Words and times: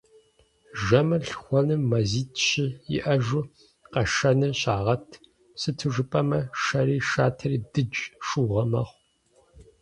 Жэмыр 0.83 1.21
лъхуэным 1.29 1.81
мазитӀ-щы 1.91 2.65
иӀэжу 2.95 3.41
къэшыныр 3.91 4.53
щагъэт, 4.59 5.07
сыту 5.61 5.89
жыпӀэмэ, 5.93 6.39
шэри 6.61 6.97
шатэри 7.09 7.59
дыдж, 7.71 7.97
шыугъэ 8.25 8.63
мэхъу. 8.71 8.99